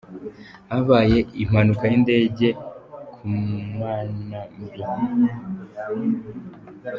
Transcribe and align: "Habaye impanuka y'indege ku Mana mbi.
"Habaye 0.71 1.19
impanuka 1.43 1.83
y'indege 1.91 2.47
ku 3.13 3.27
Mana 3.79 4.41
mbi. 4.59 4.79